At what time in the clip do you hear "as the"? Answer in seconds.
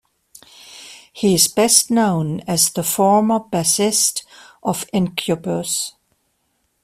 2.47-2.81